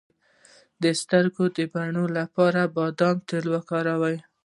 [0.83, 4.17] د سترګو د بڼو لپاره د بادام تېل وکاروئ